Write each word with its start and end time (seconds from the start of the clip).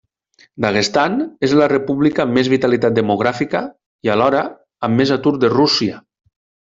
Daguestan 0.63 1.17
és 1.47 1.51
la 1.59 1.67
república 1.73 2.23
amb 2.23 2.33
més 2.37 2.49
vitalitat 2.53 2.95
demogràfica, 2.99 3.61
i 4.07 4.11
alhora, 4.15 4.41
amb 4.89 5.03
més 5.03 5.13
atur 5.17 5.35
de 5.45 5.53
Rússia. 5.55 6.01